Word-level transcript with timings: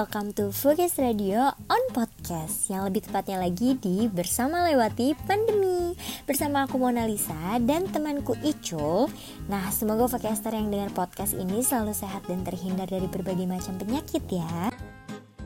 welcome 0.00 0.32
to 0.32 0.48
Focus 0.48 0.96
Radio 0.96 1.52
on 1.68 1.82
Podcast 1.92 2.72
Yang 2.72 2.88
lebih 2.88 3.02
tepatnya 3.04 3.36
lagi 3.36 3.76
di 3.76 4.08
Bersama 4.08 4.64
Lewati 4.64 5.12
Pandemi. 5.28 5.92
Bersama 6.24 6.64
aku 6.64 6.80
Mona 6.80 7.04
Lisa 7.04 7.60
dan 7.60 7.84
temanku 7.84 8.32
Icul 8.40 9.12
Nah 9.52 9.68
semoga 9.68 10.08
Focaster 10.08 10.56
yang 10.56 10.72
dengar 10.72 10.88
podcast 10.96 11.36
ini 11.36 11.60
selalu 11.60 11.92
sehat 11.92 12.24
dan 12.32 12.40
terhindar 12.48 12.88
dari 12.88 13.12
berbagai 13.12 13.44
macam 13.44 13.76
penyakit 13.76 14.24
ya. 14.32 14.72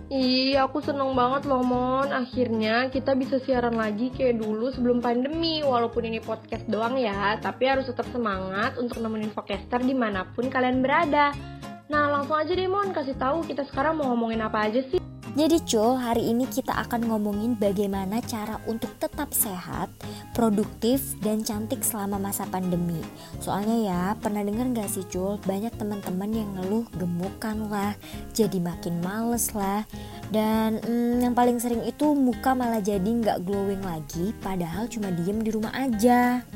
Iya, 0.07 0.71
aku 0.71 0.79
seneng 0.79 1.19
banget 1.19 1.51
loh 1.51 1.67
Mon. 1.67 2.15
Akhirnya 2.15 2.87
kita 2.95 3.19
bisa 3.19 3.43
siaran 3.43 3.75
lagi 3.75 4.15
kayak 4.15 4.39
dulu 4.39 4.71
sebelum 4.71 5.03
pandemi. 5.03 5.67
Walaupun 5.67 6.07
ini 6.07 6.23
podcast 6.23 6.63
doang 6.71 6.95
ya 6.95 7.43
Tapi 7.43 7.67
harus 7.67 7.91
tetap 7.91 8.07
semangat 8.15 8.79
untuk 8.79 9.03
nemenin 9.03 9.35
Focaster 9.35 9.83
di 9.83 9.99
mana 9.99 10.23
pun 10.31 10.47
kalian 10.47 10.79
berada 10.79 11.35
Nah 11.85 12.09
langsung 12.09 12.41
aja 12.41 12.53
deh 12.57 12.65
Mon, 12.65 12.97
kasih 12.97 13.17
tahu 13.21 13.45
kita 13.45 13.61
sekarang 13.69 14.01
mau 14.01 14.09
ngomongin 14.13 14.41
apa 14.41 14.69
aja 14.69 14.81
sih? 14.89 15.01
Jadi 15.35 15.67
Cul, 15.67 15.99
hari 15.99 16.31
ini 16.31 16.47
kita 16.47 16.71
akan 16.87 17.11
ngomongin 17.11 17.59
bagaimana 17.59 18.23
cara 18.23 18.55
untuk 18.71 18.95
tetap 19.03 19.35
sehat, 19.35 19.91
produktif, 20.31 21.03
dan 21.27 21.43
cantik 21.43 21.83
selama 21.83 22.23
masa 22.23 22.47
pandemi. 22.47 23.03
Soalnya 23.43 23.77
ya, 23.83 24.03
pernah 24.15 24.47
denger 24.47 24.79
gak 24.79 24.95
sih 24.95 25.03
Cul, 25.11 25.43
banyak 25.43 25.75
teman-teman 25.75 26.31
yang 26.31 26.47
ngeluh 26.55 26.87
gemukan 26.95 27.67
lah, 27.67 27.99
jadi 28.31 28.63
makin 28.63 29.03
males 29.03 29.51
lah, 29.59 29.83
dan 30.31 30.79
hmm, 30.79 31.27
yang 31.27 31.35
paling 31.35 31.59
sering 31.59 31.83
itu 31.83 32.15
muka 32.15 32.55
malah 32.55 32.79
jadi 32.79 33.03
nggak 33.03 33.43
glowing 33.43 33.83
lagi, 33.83 34.31
padahal 34.39 34.87
cuma 34.87 35.11
diem 35.11 35.43
di 35.43 35.51
rumah 35.51 35.75
aja. 35.75 36.47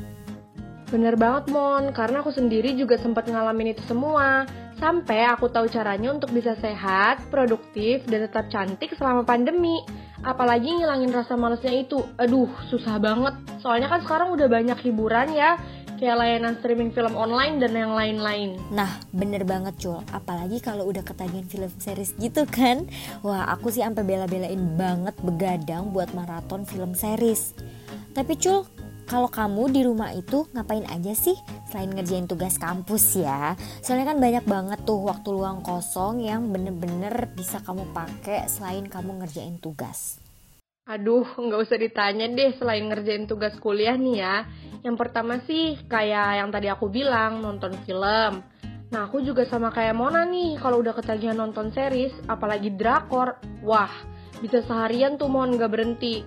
Bener 0.87 1.19
banget 1.19 1.51
Mon, 1.51 1.91
karena 1.91 2.23
aku 2.23 2.31
sendiri 2.31 2.73
juga 2.79 2.95
sempat 2.95 3.27
ngalamin 3.27 3.75
itu 3.75 3.83
semua. 3.85 4.47
Sampai 4.79 5.27
aku 5.27 5.51
tahu 5.51 5.67
caranya 5.67 6.15
untuk 6.15 6.31
bisa 6.31 6.55
sehat, 6.55 7.19
produktif, 7.27 8.07
dan 8.07 8.23
tetap 8.23 8.47
cantik 8.47 8.95
selama 8.95 9.27
pandemi. 9.27 9.83
Apalagi 10.23 10.71
ngilangin 10.71 11.11
rasa 11.11 11.35
malesnya 11.35 11.83
itu. 11.83 11.99
Aduh, 12.15 12.47
susah 12.71 12.95
banget. 12.95 13.35
Soalnya 13.59 13.91
kan 13.91 13.99
sekarang 14.07 14.31
udah 14.31 14.47
banyak 14.47 14.79
hiburan 14.79 15.35
ya, 15.35 15.59
kayak 15.99 16.15
layanan 16.15 16.55
streaming 16.63 16.95
film 16.95 17.11
online 17.19 17.59
dan 17.59 17.75
yang 17.75 17.91
lain-lain. 17.91 18.55
Nah, 18.71 19.03
bener 19.11 19.43
banget 19.43 19.75
Cul. 19.83 19.99
Apalagi 20.15 20.63
kalau 20.63 20.87
udah 20.87 21.03
ketagihan 21.03 21.43
film 21.43 21.71
series 21.75 22.15
gitu 22.15 22.47
kan. 22.47 22.87
Wah, 23.19 23.51
aku 23.51 23.67
sih 23.75 23.83
sampai 23.83 24.07
bela-belain 24.07 24.79
banget 24.79 25.19
begadang 25.19 25.91
buat 25.91 26.15
maraton 26.15 26.63
film 26.63 26.95
series. 26.95 27.51
Tapi 28.15 28.33
Cul, 28.39 28.63
kalau 29.09 29.25
kamu 29.25 29.73
di 29.73 29.81
rumah 29.81 30.13
itu 30.13 30.45
ngapain 30.53 30.85
aja 30.85 31.17
sih 31.17 31.33
selain 31.65 31.89
ngerjain 31.89 32.29
tugas 32.29 32.61
kampus 32.61 33.17
ya? 33.17 33.57
Soalnya 33.81 34.13
kan 34.13 34.21
banyak 34.21 34.45
banget 34.45 34.79
tuh 34.85 35.01
waktu 35.01 35.33
luang 35.33 35.65
kosong 35.65 36.21
yang 36.21 36.53
bener-bener 36.53 37.33
bisa 37.33 37.57
kamu 37.65 37.89
pakai 37.89 38.45
selain 38.45 38.85
kamu 38.85 39.25
ngerjain 39.25 39.57
tugas. 39.57 40.21
Aduh, 40.85 41.25
nggak 41.25 41.59
usah 41.65 41.77
ditanya 41.81 42.29
deh 42.29 42.53
selain 42.61 42.85
ngerjain 42.85 43.25
tugas 43.25 43.57
kuliah 43.57 43.97
nih 43.97 44.21
ya. 44.21 44.45
Yang 44.85 44.95
pertama 45.01 45.41
sih 45.49 45.81
kayak 45.89 46.45
yang 46.45 46.49
tadi 46.53 46.69
aku 46.69 46.93
bilang, 46.93 47.41
nonton 47.41 47.73
film. 47.89 48.45
Nah, 48.89 49.01
aku 49.05 49.21
juga 49.21 49.45
sama 49.45 49.69
kayak 49.69 49.93
Mona 49.93 50.25
nih, 50.25 50.57
kalau 50.57 50.81
udah 50.81 50.97
ketagihan 50.97 51.37
nonton 51.37 51.69
series, 51.73 52.13
apalagi 52.25 52.73
drakor, 52.73 53.37
wah, 53.61 53.93
bisa 54.41 54.65
seharian 54.65 55.17
tuh 55.17 55.29
Mon 55.29 55.53
nggak 55.53 55.69
berhenti 55.69 56.25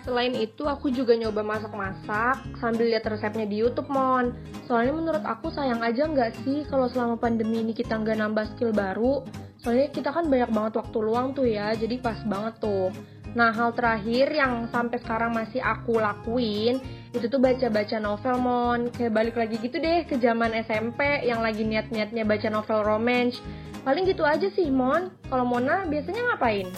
Selain 0.00 0.32
itu, 0.32 0.64
aku 0.64 0.88
juga 0.88 1.12
nyoba 1.12 1.44
masak-masak 1.44 2.40
sambil 2.56 2.88
lihat 2.88 3.04
resepnya 3.04 3.44
di 3.44 3.60
YouTube, 3.60 3.92
Mon. 3.92 4.32
Soalnya 4.64 4.96
menurut 4.96 5.24
aku 5.28 5.52
sayang 5.52 5.84
aja 5.84 6.08
nggak 6.08 6.40
sih 6.42 6.64
kalau 6.68 6.88
selama 6.88 7.20
pandemi 7.20 7.60
ini 7.60 7.76
kita 7.76 8.00
nggak 8.00 8.16
nambah 8.16 8.44
skill 8.56 8.72
baru. 8.72 9.24
Soalnya 9.60 9.92
kita 9.92 10.08
kan 10.08 10.32
banyak 10.32 10.48
banget 10.48 10.72
waktu 10.80 10.98
luang 11.04 11.36
tuh 11.36 11.44
ya, 11.44 11.76
jadi 11.76 12.00
pas 12.00 12.16
banget 12.24 12.56
tuh. 12.64 12.88
Nah, 13.30 13.54
hal 13.54 13.70
terakhir 13.78 14.34
yang 14.34 14.66
sampai 14.74 14.98
sekarang 14.98 15.30
masih 15.30 15.62
aku 15.62 16.02
lakuin 16.02 16.82
itu 17.10 17.26
tuh 17.26 17.42
baca-baca 17.42 17.98
novel, 17.98 18.36
Mon. 18.38 18.80
Kayak 18.90 19.12
balik 19.14 19.36
lagi 19.38 19.56
gitu 19.58 19.78
deh 19.82 20.06
ke 20.06 20.18
zaman 20.18 20.54
SMP 20.62 21.26
yang 21.26 21.42
lagi 21.42 21.66
niat-niatnya 21.66 22.22
baca 22.26 22.48
novel 22.50 22.86
romance. 22.86 23.38
Paling 23.82 24.04
gitu 24.06 24.22
aja 24.22 24.46
sih, 24.50 24.70
Mon. 24.70 25.10
Kalau 25.26 25.46
Mona 25.46 25.86
biasanya 25.86 26.34
ngapain? 26.34 26.68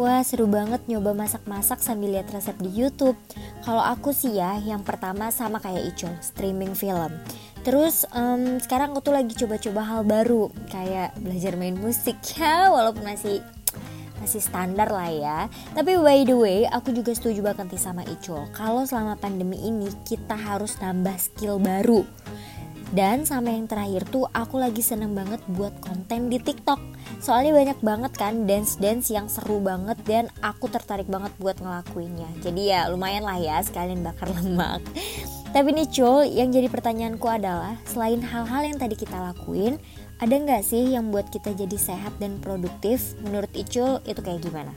Wah 0.00 0.24
seru 0.24 0.48
banget 0.48 0.88
nyoba 0.88 1.12
masak-masak 1.12 1.84
sambil 1.84 2.16
lihat 2.16 2.32
resep 2.32 2.56
di 2.64 2.70
YouTube. 2.72 3.16
Kalau 3.60 3.84
aku 3.84 4.10
sih 4.16 4.40
ya, 4.40 4.56
yang 4.64 4.80
pertama 4.80 5.28
sama 5.28 5.60
kayak 5.60 5.92
Icul, 5.92 6.16
streaming 6.24 6.72
film. 6.72 7.12
Terus 7.62 8.08
um, 8.10 8.58
sekarang 8.58 8.96
aku 8.96 9.06
tuh 9.06 9.14
lagi 9.14 9.36
coba-coba 9.38 9.82
hal 9.86 10.02
baru, 10.02 10.50
kayak 10.66 11.14
belajar 11.20 11.54
main 11.54 11.78
musik 11.78 12.18
ya, 12.34 12.72
walaupun 12.72 13.04
masih 13.06 13.44
masih 14.22 14.38
standar 14.38 14.86
lah 14.86 15.10
ya. 15.10 15.38
Tapi 15.74 15.98
by 15.98 16.22
the 16.22 16.38
way, 16.38 16.58
aku 16.70 16.94
juga 16.94 17.10
setuju 17.10 17.42
banget 17.42 17.74
nih 17.74 17.82
sama 17.82 18.06
Icul. 18.06 18.46
Kalau 18.54 18.86
selama 18.86 19.18
pandemi 19.18 19.58
ini 19.58 19.90
kita 20.06 20.38
harus 20.38 20.78
nambah 20.78 21.18
skill 21.18 21.58
baru. 21.58 22.06
Dan 22.92 23.24
sama 23.24 23.48
yang 23.56 23.64
terakhir 23.64 24.04
tuh 24.12 24.28
aku 24.36 24.60
lagi 24.60 24.84
seneng 24.84 25.16
banget 25.16 25.40
buat 25.48 25.72
konten 25.80 26.28
di 26.28 26.36
TikTok. 26.36 26.76
Soalnya 27.24 27.56
banyak 27.56 27.78
banget 27.80 28.12
kan 28.20 28.44
dance-dance 28.44 29.08
yang 29.08 29.32
seru 29.32 29.64
banget 29.64 29.96
dan 30.04 30.28
aku 30.44 30.68
tertarik 30.68 31.08
banget 31.08 31.32
buat 31.40 31.56
ngelakuinnya. 31.56 32.28
Jadi 32.44 32.68
ya 32.68 32.92
lumayan 32.92 33.24
lah 33.24 33.40
ya 33.40 33.64
sekalian 33.64 34.04
bakar 34.04 34.28
lemak. 34.36 34.84
Tapi 35.52 35.68
nih 35.72 35.88
Cul, 35.88 36.32
yang 36.32 36.48
jadi 36.48 36.68
pertanyaanku 36.72 37.28
adalah 37.28 37.76
selain 37.84 38.24
hal-hal 38.24 38.72
yang 38.72 38.80
tadi 38.80 38.96
kita 38.96 39.20
lakuin, 39.20 39.76
ada 40.22 40.38
nggak 40.38 40.62
sih 40.62 40.94
yang 40.94 41.10
buat 41.10 41.26
kita 41.34 41.50
jadi 41.58 41.74
sehat 41.74 42.14
dan 42.22 42.38
produktif? 42.38 43.18
Menurut 43.26 43.50
Icul 43.58 43.98
itu 44.06 44.22
kayak 44.22 44.46
gimana? 44.46 44.70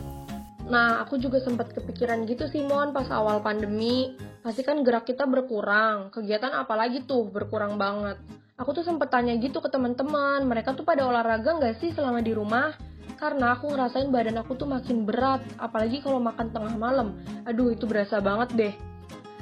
Nah, 0.66 1.06
aku 1.06 1.22
juga 1.22 1.38
sempat 1.38 1.70
kepikiran 1.70 2.26
gitu 2.26 2.50
sih, 2.50 2.66
Mon, 2.66 2.90
pas 2.90 3.06
awal 3.14 3.46
pandemi. 3.46 4.18
Pasti 4.42 4.66
kan 4.66 4.82
gerak 4.82 5.06
kita 5.06 5.30
berkurang. 5.30 6.10
Kegiatan 6.10 6.50
apalagi 6.50 7.06
tuh 7.06 7.30
berkurang 7.30 7.78
banget. 7.78 8.18
Aku 8.58 8.74
tuh 8.74 8.82
sempat 8.82 9.14
tanya 9.14 9.38
gitu 9.38 9.62
ke 9.62 9.70
teman-teman, 9.70 10.42
mereka 10.50 10.74
tuh 10.74 10.82
pada 10.82 11.06
olahraga 11.06 11.62
nggak 11.62 11.78
sih 11.78 11.94
selama 11.94 12.26
di 12.26 12.34
rumah? 12.34 12.74
Karena 13.22 13.54
aku 13.54 13.70
ngerasain 13.70 14.10
badan 14.10 14.42
aku 14.42 14.58
tuh 14.58 14.66
makin 14.66 15.06
berat, 15.06 15.46
apalagi 15.62 16.02
kalau 16.02 16.18
makan 16.18 16.50
tengah 16.50 16.74
malam. 16.74 17.14
Aduh, 17.46 17.70
itu 17.70 17.86
berasa 17.86 18.18
banget 18.18 18.50
deh. 18.58 18.74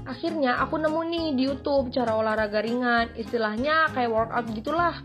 Akhirnya 0.04 0.60
aku 0.60 0.76
nemu 0.76 1.02
nih 1.08 1.28
di 1.40 1.44
YouTube 1.48 1.88
cara 1.96 2.20
olahraga 2.20 2.60
ringan, 2.60 3.16
istilahnya 3.16 3.88
kayak 3.96 4.12
workout 4.12 4.52
gitulah. 4.52 5.00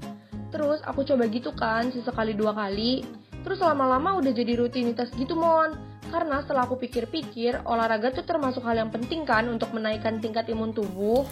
Terus 0.48 0.80
aku 0.84 1.04
coba 1.04 1.28
gitu 1.28 1.52
kan, 1.52 1.92
sesekali 1.92 2.32
dua 2.32 2.56
kali. 2.56 3.04
Terus 3.44 3.60
lama-lama 3.60 4.16
udah 4.16 4.32
jadi 4.32 4.56
rutinitas 4.56 5.12
gitu 5.16 5.36
mon. 5.36 5.76
Karena 6.08 6.40
setelah 6.40 6.64
aku 6.64 6.80
pikir-pikir, 6.80 7.68
olahraga 7.68 8.08
tuh 8.08 8.24
termasuk 8.24 8.64
hal 8.64 8.80
yang 8.80 8.88
penting 8.88 9.28
kan 9.28 9.44
untuk 9.44 9.76
menaikkan 9.76 10.24
tingkat 10.24 10.48
imun 10.48 10.72
tubuh. 10.72 11.28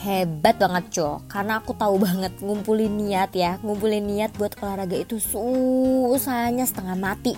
Hebat 0.00 0.56
banget 0.56 0.96
Cok, 0.96 1.28
karena 1.28 1.60
aku 1.60 1.76
tahu 1.76 2.00
banget 2.00 2.32
ngumpulin 2.40 2.88
niat 2.88 3.36
ya 3.36 3.60
Ngumpulin 3.60 4.00
niat 4.00 4.32
buat 4.32 4.56
olahraga 4.64 4.96
itu 4.96 5.20
susahnya 5.20 6.64
setengah 6.64 6.96
mati 6.96 7.36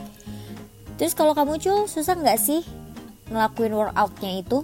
Terus 0.94 1.11
kalau 1.11 1.34
kamu 1.34 1.59
Cok, 1.59 1.91
susah 1.91 2.15
nggak 2.15 2.38
sih 2.38 2.62
ngelakuin 3.34 3.75
workoutnya 3.75 4.47
itu? 4.47 4.62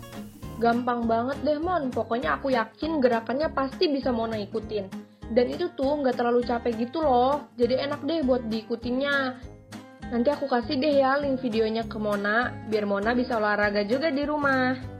Gampang 0.62 1.10
banget 1.10 1.42
deh 1.42 1.58
Mon, 1.58 1.90
pokoknya 1.90 2.38
aku 2.38 2.54
yakin 2.54 3.02
gerakannya 3.02 3.50
pasti 3.50 3.90
bisa 3.90 4.14
Mona 4.14 4.38
ikutin 4.38 5.07
Dan 5.28 5.52
itu 5.52 5.68
tuh 5.76 6.00
nggak 6.00 6.16
terlalu 6.16 6.40
capek 6.44 6.88
gitu 6.88 7.04
loh, 7.04 7.52
jadi 7.60 7.84
enak 7.84 8.00
deh 8.08 8.24
buat 8.24 8.48
diikutinnya 8.48 9.36
Nanti 10.08 10.32
aku 10.32 10.48
kasih 10.48 10.80
deh 10.80 11.04
ya 11.04 11.20
link 11.20 11.36
videonya 11.44 11.84
ke 11.84 12.00
Mona, 12.00 12.48
biar 12.72 12.88
Mona 12.88 13.12
bisa 13.12 13.36
olahraga 13.36 13.84
juga 13.84 14.08
di 14.08 14.24
rumah. 14.24 14.97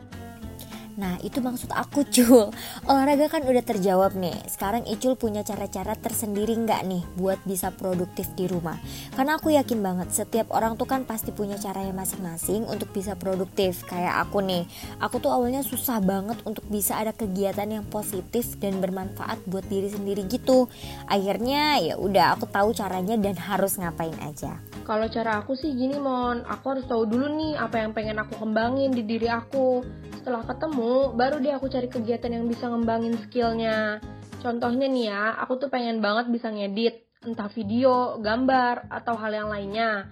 Nah 0.99 1.15
itu 1.23 1.39
maksud 1.39 1.71
aku 1.71 2.03
Cul 2.11 2.51
Olahraga 2.91 3.31
kan 3.31 3.47
udah 3.47 3.63
terjawab 3.63 4.19
nih. 4.19 4.35
Sekarang 4.51 4.83
Icul 4.83 5.15
punya 5.15 5.47
cara-cara 5.47 5.95
tersendiri 5.95 6.59
nggak 6.59 6.83
nih 6.91 7.03
Buat 7.15 7.39
bisa 7.47 7.71
produktif 7.71 8.27
di 8.35 8.51
rumah? 8.51 8.75
Karena 9.15 9.39
aku 9.39 9.55
yakin 9.55 9.79
banget 9.79 10.11
Setiap 10.11 10.51
orang 10.51 10.75
tuh 10.75 10.91
kan 10.91 11.07
pasti 11.07 11.31
punya 11.31 11.55
caranya 11.55 11.95
masing-masing 11.95 12.67
Untuk 12.67 12.91
bisa 12.91 13.15
produktif. 13.15 13.87
Kayak 13.87 14.27
aku 14.27 14.43
nih 14.43 14.67
Aku 14.99 15.23
tuh 15.23 15.31
awalnya 15.31 15.63
susah 15.63 16.03
banget 16.03 16.43
Untuk 16.43 16.67
bisa 16.67 16.99
ada 16.99 17.15
kegiatan 17.15 17.71
yang 17.71 17.87
positif 17.87 18.59
Dan 18.59 18.83
bermanfaat 18.83 19.47
buat 19.47 19.65
diri 19.71 19.87
sendiri 19.87 20.27
gitu. 20.27 20.67
Akhirnya 21.07 21.79
ya 21.79 21.95
udah 21.95 22.35
aku 22.35 22.51
tahu 22.51 22.75
caranya 22.75 23.15
Dan 23.15 23.39
harus 23.39 23.79
ngapain 23.79 24.19
aja. 24.27 24.59
Kalau 24.89 25.05
cara 25.13 25.45
aku 25.45 25.53
sih 25.53 25.77
gini 25.77 26.01
mon, 26.01 26.41
aku 26.49 26.65
harus 26.73 26.89
tahu 26.89 27.05
dulu 27.05 27.29
nih 27.29 27.61
apa 27.61 27.77
yang 27.77 27.93
pengen 27.93 28.25
aku 28.25 28.41
kembangin 28.41 28.89
di 28.89 29.05
diri 29.05 29.29
aku. 29.29 29.85
Setelah 30.17 30.41
ketemu, 30.49 30.88
baru 31.15 31.43
deh 31.43 31.55
aku 31.55 31.67
cari 31.71 31.89
kegiatan 31.91 32.31
yang 32.31 32.47
bisa 32.47 32.69
ngembangin 32.69 33.17
skillnya. 33.27 33.99
Contohnya 34.39 34.87
nih 34.87 35.05
ya, 35.11 35.35
aku 35.43 35.59
tuh 35.59 35.69
pengen 35.71 35.99
banget 35.99 36.31
bisa 36.31 36.49
ngedit, 36.55 37.09
entah 37.27 37.51
video, 37.51 38.23
gambar, 38.23 38.87
atau 38.87 39.19
hal 39.19 39.35
yang 39.35 39.49
lainnya. 39.51 40.07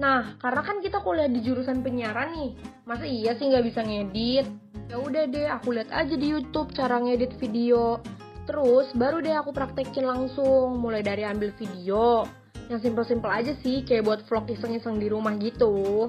Nah, 0.00 0.40
karena 0.40 0.62
kan 0.64 0.80
kita 0.80 1.04
kuliah 1.04 1.30
di 1.30 1.44
jurusan 1.44 1.84
penyiaran 1.84 2.32
nih, 2.34 2.50
masa 2.88 3.04
iya 3.06 3.36
sih 3.38 3.46
nggak 3.46 3.66
bisa 3.68 3.80
ngedit? 3.84 4.46
Ya 4.90 4.96
udah 4.98 5.24
deh, 5.30 5.46
aku 5.46 5.76
lihat 5.76 5.92
aja 5.94 6.14
di 6.18 6.26
YouTube 6.34 6.74
cara 6.74 6.98
ngedit 6.98 7.38
video. 7.38 8.02
Terus 8.50 8.90
baru 8.98 9.22
deh 9.22 9.36
aku 9.38 9.54
praktekin 9.54 10.08
langsung, 10.08 10.82
mulai 10.82 11.06
dari 11.06 11.22
ambil 11.22 11.54
video, 11.54 12.26
Yang 12.70 12.90
simple-simple 12.90 13.30
aja 13.30 13.52
sih, 13.62 13.82
kayak 13.82 14.06
buat 14.06 14.20
vlog 14.26 14.46
iseng-iseng 14.50 15.02
di 15.02 15.10
rumah 15.10 15.34
gitu. 15.38 16.06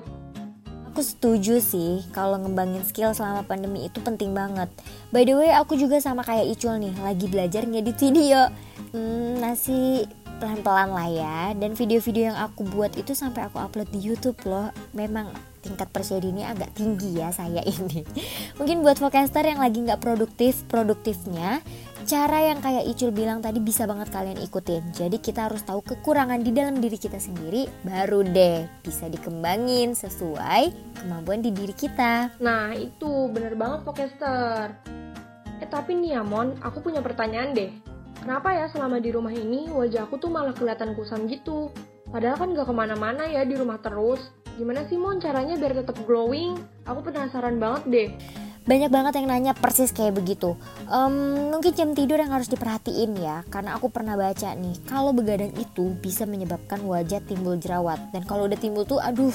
Aku 0.91 0.99
setuju 0.99 1.63
sih 1.63 2.03
kalau 2.11 2.35
ngembangin 2.35 2.83
skill 2.83 3.15
selama 3.15 3.47
pandemi 3.47 3.87
itu 3.87 4.03
penting 4.03 4.35
banget. 4.35 4.67
By 5.07 5.23
the 5.23 5.39
way, 5.39 5.47
aku 5.55 5.79
juga 5.79 6.03
sama 6.03 6.19
kayak 6.19 6.51
Icul 6.51 6.83
nih, 6.83 6.91
lagi 6.99 7.31
belajar 7.31 7.63
ngedit 7.63 7.95
video. 7.95 8.51
Hmm, 8.91 9.39
masih 9.39 10.03
pelan-pelan 10.43 10.91
lah 10.91 11.07
ya. 11.07 11.39
Dan 11.55 11.79
video-video 11.79 12.35
yang 12.35 12.39
aku 12.43 12.67
buat 12.67 12.91
itu 12.99 13.15
sampai 13.15 13.47
aku 13.47 13.63
upload 13.63 13.87
di 13.87 14.03
YouTube 14.03 14.35
loh. 14.43 14.67
Memang 14.91 15.31
tingkat 15.63 15.87
ini 16.27 16.43
agak 16.43 16.75
tinggi 16.75 17.23
ya 17.23 17.31
saya 17.31 17.63
ini. 17.63 18.03
Mungkin 18.59 18.83
buat 18.83 18.99
forecaster 18.99 19.47
yang 19.47 19.63
lagi 19.63 19.79
nggak 19.87 20.03
produktif, 20.03 20.67
produktifnya 20.67 21.63
cara 22.05 22.51
yang 22.51 22.59
kayak 22.59 22.87
Icul 22.89 23.13
bilang 23.13 23.39
tadi 23.41 23.61
bisa 23.61 23.85
banget 23.85 24.09
kalian 24.09 24.39
ikutin. 24.41 24.93
Jadi 24.93 25.17
kita 25.21 25.49
harus 25.49 25.61
tahu 25.65 25.85
kekurangan 25.85 26.41
di 26.41 26.51
dalam 26.53 26.77
diri 26.81 26.97
kita 26.97 27.21
sendiri, 27.21 27.69
baru 27.85 28.25
deh 28.25 28.65
bisa 28.81 29.07
dikembangin 29.07 29.93
sesuai 29.93 30.97
kemampuan 31.01 31.45
di 31.45 31.53
diri 31.53 31.73
kita. 31.73 32.37
Nah 32.41 32.73
itu 32.73 33.29
bener 33.29 33.53
banget 33.53 33.85
forecaster. 33.85 34.73
Eh 35.61 35.69
tapi 35.69 35.93
nih 35.97 36.17
ya 36.17 36.23
aku 36.65 36.81
punya 36.81 37.05
pertanyaan 37.05 37.53
deh. 37.53 37.71
Kenapa 38.21 38.53
ya 38.53 38.69
selama 38.69 39.01
di 39.01 39.09
rumah 39.09 39.33
ini 39.33 39.65
wajah 39.73 40.05
aku 40.05 40.21
tuh 40.21 40.29
malah 40.29 40.53
kelihatan 40.53 40.93
kusam 40.93 41.25
gitu? 41.25 41.73
Padahal 42.11 42.37
kan 42.37 42.53
gak 42.53 42.67
ke 42.69 42.75
mana-mana 42.75 43.25
ya 43.25 43.41
di 43.47 43.57
rumah 43.57 43.81
terus. 43.81 44.19
Gimana 44.59 44.85
sih 44.85 44.99
Mon 44.99 45.17
caranya 45.17 45.57
biar 45.57 45.79
tetap 45.79 45.97
glowing? 46.05 46.59
Aku 46.85 47.01
penasaran 47.01 47.57
banget 47.57 47.83
deh. 47.87 48.09
Banyak 48.61 48.93
banget 48.93 49.13
yang 49.17 49.25
nanya 49.25 49.53
persis 49.57 49.89
kayak 49.89 50.21
begitu. 50.21 50.53
Um, 50.85 51.49
mungkin 51.49 51.73
jam 51.73 51.97
tidur 51.97 52.21
yang 52.21 52.29
harus 52.29 52.45
diperhatiin 52.45 53.17
ya, 53.17 53.41
karena 53.49 53.73
aku 53.73 53.89
pernah 53.89 54.13
baca 54.13 54.53
nih, 54.53 54.77
kalau 54.85 55.17
begadang 55.17 55.49
itu 55.57 55.97
bisa 55.97 56.29
menyebabkan 56.29 56.77
wajah 56.85 57.25
timbul 57.25 57.57
jerawat. 57.57 57.97
Dan 58.13 58.21
kalau 58.21 58.45
udah 58.45 58.59
timbul 58.61 58.85
tuh, 58.85 59.01
aduh, 59.01 59.33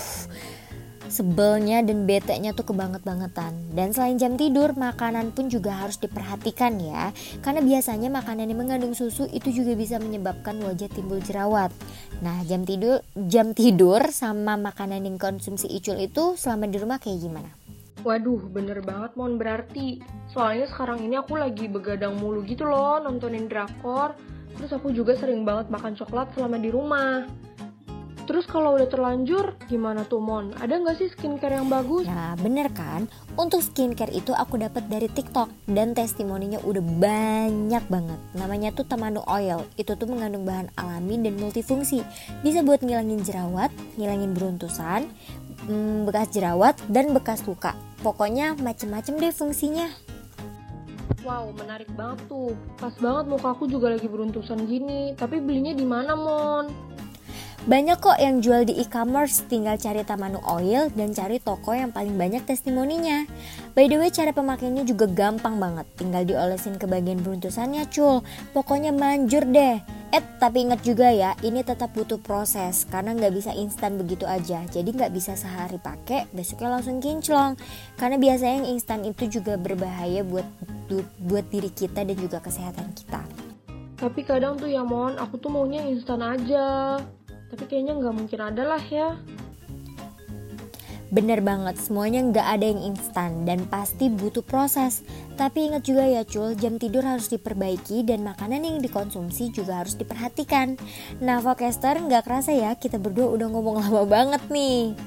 sebelnya 1.10 1.82
dan 1.82 2.06
bete-nya 2.06 2.54
tuh 2.54 2.70
kebanget-bangetan. 2.70 3.74
Dan 3.74 3.90
selain 3.90 4.14
jam 4.14 4.38
tidur, 4.38 4.78
makanan 4.78 5.34
pun 5.34 5.50
juga 5.50 5.74
harus 5.74 5.98
diperhatikan 5.98 6.78
ya. 6.78 7.10
Karena 7.42 7.62
biasanya 7.62 8.10
makanan 8.14 8.46
yang 8.46 8.62
mengandung 8.62 8.94
susu 8.94 9.26
itu 9.34 9.50
juga 9.50 9.74
bisa 9.74 9.98
menyebabkan 9.98 10.58
wajah 10.62 10.86
timbul 10.90 11.18
jerawat. 11.18 11.74
Nah, 12.22 12.46
jam 12.46 12.62
tidur 12.62 13.02
jam 13.26 13.58
tidur 13.58 14.06
sama 14.14 14.54
makanan 14.54 15.02
yang 15.02 15.18
konsumsi 15.18 15.66
icul 15.66 15.98
itu 15.98 16.38
selama 16.38 16.70
di 16.70 16.78
rumah 16.78 17.02
kayak 17.02 17.18
gimana? 17.22 17.65
Waduh, 18.06 18.38
bener 18.54 18.86
banget 18.86 19.18
Mon 19.18 19.34
berarti. 19.34 19.98
Soalnya 20.30 20.70
sekarang 20.70 21.02
ini 21.02 21.18
aku 21.18 21.34
lagi 21.34 21.66
begadang 21.66 22.14
mulu 22.22 22.46
gitu 22.46 22.62
loh 22.62 23.02
nontonin 23.02 23.50
drakor. 23.50 24.14
Terus 24.54 24.70
aku 24.70 24.94
juga 24.94 25.18
sering 25.18 25.42
banget 25.42 25.66
makan 25.74 25.98
coklat 25.98 26.30
selama 26.38 26.54
di 26.62 26.70
rumah. 26.70 27.26
Terus 28.26 28.42
kalau 28.50 28.74
udah 28.74 28.90
terlanjur, 28.90 29.54
gimana 29.70 30.02
tuh 30.02 30.18
Mon? 30.18 30.50
Ada 30.58 30.82
nggak 30.82 30.98
sih 30.98 31.08
skincare 31.14 31.62
yang 31.62 31.70
bagus? 31.70 32.10
Nah 32.10 32.34
bener 32.34 32.66
kan, 32.74 33.06
untuk 33.38 33.62
skincare 33.62 34.10
itu 34.10 34.34
aku 34.34 34.58
dapat 34.58 34.90
dari 34.90 35.06
TikTok 35.06 35.70
dan 35.70 35.94
testimoninya 35.94 36.58
udah 36.66 36.82
banyak 36.82 37.84
banget. 37.86 38.18
Namanya 38.34 38.74
tuh 38.74 38.82
Tamanu 38.82 39.22
Oil. 39.30 39.62
Itu 39.78 39.94
tuh 39.94 40.10
mengandung 40.10 40.42
bahan 40.42 40.74
alami 40.74 41.22
dan 41.22 41.38
multifungsi. 41.38 42.02
Bisa 42.42 42.66
buat 42.66 42.82
ngilangin 42.82 43.22
jerawat, 43.22 43.70
ngilangin 43.94 44.34
beruntusan, 44.34 45.06
mm, 45.70 46.10
bekas 46.10 46.34
jerawat 46.34 46.74
dan 46.90 47.14
bekas 47.14 47.46
luka. 47.46 47.78
Pokoknya 48.04 48.56
macem-macem 48.60 49.16
deh 49.16 49.32
fungsinya. 49.32 49.88
Wow, 51.26 51.50
menarik 51.58 51.90
banget 51.98 52.22
tuh. 52.30 52.54
Pas 52.78 52.94
banget 53.02 53.24
muka 53.26 53.50
aku 53.50 53.66
juga 53.66 53.90
lagi 53.90 54.06
beruntusan 54.06 54.68
gini. 54.68 55.16
Tapi 55.18 55.42
belinya 55.42 55.74
di 55.74 55.82
mana, 55.82 56.14
Mon? 56.14 56.70
Banyak 57.66 57.98
kok 57.98 58.22
yang 58.22 58.38
jual 58.38 58.62
di 58.62 58.78
e-commerce, 58.78 59.42
tinggal 59.50 59.74
cari 59.74 60.06
Tamanu 60.06 60.38
Oil 60.46 60.86
dan 60.94 61.10
cari 61.10 61.42
toko 61.42 61.74
yang 61.74 61.90
paling 61.90 62.14
banyak 62.14 62.46
testimoninya. 62.46 63.26
By 63.74 63.90
the 63.90 63.98
way, 63.98 64.14
cara 64.14 64.30
pemakainya 64.30 64.86
juga 64.86 65.10
gampang 65.10 65.58
banget, 65.58 65.82
tinggal 65.98 66.22
diolesin 66.22 66.78
ke 66.78 66.86
bagian 66.86 67.26
beruntusannya 67.26 67.90
cul. 67.90 68.22
Pokoknya 68.54 68.94
manjur 68.94 69.42
deh. 69.50 69.82
Eh, 70.14 70.22
tapi 70.38 70.62
ingat 70.62 70.86
juga 70.86 71.10
ya, 71.10 71.34
ini 71.42 71.66
tetap 71.66 71.90
butuh 71.90 72.22
proses 72.22 72.86
karena 72.86 73.18
nggak 73.18 73.34
bisa 73.34 73.50
instan 73.50 73.98
begitu 73.98 74.30
aja. 74.30 74.62
Jadi 74.70 74.94
nggak 74.94 75.10
bisa 75.10 75.34
sehari 75.34 75.82
pakai, 75.82 76.30
besoknya 76.30 76.70
langsung 76.70 77.02
kinclong. 77.02 77.58
Karena 77.98 78.14
biasanya 78.14 78.62
yang 78.62 78.78
instan 78.78 79.02
itu 79.02 79.26
juga 79.42 79.58
berbahaya 79.58 80.22
buat 80.22 80.46
buat 81.18 81.50
diri 81.50 81.74
kita 81.74 82.06
dan 82.06 82.14
juga 82.14 82.38
kesehatan 82.38 82.94
kita. 82.94 83.26
Tapi 83.98 84.22
kadang 84.22 84.54
tuh 84.54 84.70
ya 84.70 84.86
mon, 84.86 85.18
aku 85.18 85.34
tuh 85.42 85.50
maunya 85.50 85.82
instan 85.82 86.22
aja. 86.22 87.02
Tapi 87.50 87.62
kayaknya 87.66 87.94
nggak 87.98 88.14
mungkin 88.14 88.40
ada 88.42 88.62
lah 88.66 88.82
ya. 88.82 89.14
Bener 91.06 91.38
banget, 91.38 91.78
semuanya 91.78 92.18
nggak 92.18 92.48
ada 92.58 92.66
yang 92.66 92.82
instan 92.92 93.46
dan 93.46 93.62
pasti 93.70 94.10
butuh 94.10 94.42
proses. 94.42 95.06
Tapi 95.38 95.70
ingat 95.70 95.86
juga 95.86 96.02
ya 96.02 96.26
cul, 96.26 96.58
jam 96.58 96.82
tidur 96.82 97.06
harus 97.06 97.30
diperbaiki 97.30 98.02
dan 98.02 98.26
makanan 98.26 98.66
yang 98.66 98.82
dikonsumsi 98.82 99.54
juga 99.54 99.86
harus 99.86 99.94
diperhatikan. 99.94 100.74
Nah, 101.22 101.38
Vocaster 101.38 101.94
nggak 102.02 102.26
kerasa 102.26 102.50
ya, 102.50 102.74
kita 102.74 102.98
berdua 102.98 103.30
udah 103.38 103.46
ngomong 103.46 103.76
lama 103.86 104.02
banget 104.02 104.42
nih. 104.50 104.98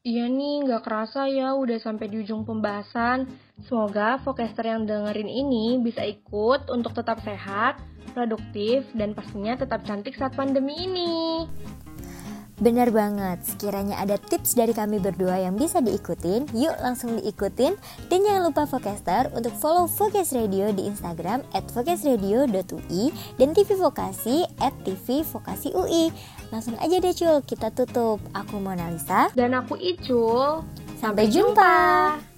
Iya 0.00 0.32
nih, 0.32 0.64
nggak 0.64 0.88
kerasa 0.88 1.28
ya 1.28 1.52
udah 1.52 1.76
sampai 1.76 2.08
di 2.08 2.24
ujung 2.24 2.48
pembahasan. 2.48 3.28
Semoga 3.68 4.16
Vocaster 4.24 4.64
yang 4.64 4.88
dengerin 4.88 5.28
ini 5.28 5.76
bisa 5.76 6.00
ikut 6.00 6.72
untuk 6.72 6.96
tetap 6.96 7.20
sehat, 7.20 7.76
produktif, 8.12 8.84
dan 8.96 9.12
pastinya 9.12 9.56
tetap 9.56 9.84
cantik 9.84 10.16
saat 10.16 10.34
pandemi 10.34 10.74
ini. 10.86 11.46
Benar 12.60 12.92
banget, 12.92 13.40
sekiranya 13.40 13.96
ada 13.96 14.20
tips 14.20 14.52
dari 14.52 14.76
kami 14.76 15.00
berdua 15.00 15.40
yang 15.40 15.56
bisa 15.56 15.80
diikutin, 15.80 16.44
yuk 16.52 16.76
langsung 16.84 17.16
diikutin. 17.16 17.72
Dan 18.12 18.20
jangan 18.20 18.52
lupa 18.52 18.68
Vocaster 18.68 19.32
untuk 19.32 19.56
follow 19.56 19.88
Focus 19.88 20.36
Radio 20.36 20.68
di 20.68 20.84
Instagram 20.84 21.40
at 21.56 21.64
focusradio.ui 21.72 23.04
dan 23.40 23.48
TV 23.56 23.68
Vokasi 23.80 24.44
at 24.60 24.76
TV 24.84 25.24
Vokasi 25.24 25.72
UI. 25.72 26.12
Langsung 26.52 26.76
aja 26.76 27.00
deh 27.00 27.16
Cul, 27.16 27.40
kita 27.48 27.72
tutup. 27.72 28.20
Aku 28.36 28.60
Mona 28.60 28.92
Lisa. 28.92 29.32
Dan 29.32 29.56
aku 29.56 29.80
Icul. 29.80 30.60
Sampai, 31.00 31.24
Sampai 31.24 31.26
jumpa. 31.32 31.72
jumpa. 32.20 32.29